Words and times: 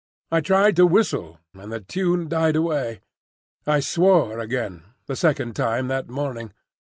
I 0.31 0.41
tried 0.41 0.75
to 0.77 0.87
whistle, 0.87 1.37
and 1.53 1.71
the 1.71 1.79
tune 1.79 2.27
died 2.27 2.55
away. 2.55 3.01
I 3.67 3.81
swore 3.81 4.39
again,—the 4.39 5.15
second 5.15 5.55
time 5.55 5.89
that 5.89 6.09
morning. 6.09 6.53